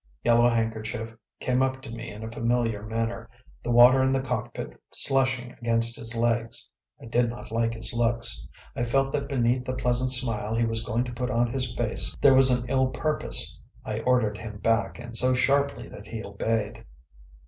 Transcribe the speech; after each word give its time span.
Yellow 0.23 0.49
Handkerchief 0.49 1.15
came 1.39 1.61
up 1.61 1.79
to 1.83 1.91
me 1.91 2.09
in 2.11 2.23
a 2.23 2.31
familiar 2.31 2.81
manner, 2.81 3.29
the 3.61 3.69
water 3.69 4.01
in 4.01 4.11
the 4.11 4.19
cockpit 4.19 4.81
slushing 4.91 5.51
against 5.51 5.95
his 5.95 6.15
legs. 6.15 6.67
I 6.99 7.05
did 7.05 7.29
not 7.29 7.51
like 7.51 7.75
his 7.75 7.93
looks. 7.93 8.47
I 8.75 8.81
felt 8.81 9.13
that 9.13 9.29
beneath 9.29 9.63
the 9.63 9.75
pleasant 9.75 10.11
smile 10.11 10.55
he 10.55 10.65
was 10.65 10.83
trying 10.83 11.03
to 11.03 11.13
put 11.13 11.29
on 11.29 11.53
his 11.53 11.75
face 11.75 12.15
there 12.19 12.33
was 12.33 12.49
an 12.49 12.65
ill 12.67 12.87
purpose. 12.87 13.59
I 13.85 13.99
ordered 13.99 14.39
him 14.39 14.57
back, 14.57 14.97
and 14.97 15.15
so 15.15 15.35
sharply 15.35 15.87
that 15.89 16.07
he 16.07 16.25
obeyed. 16.25 16.83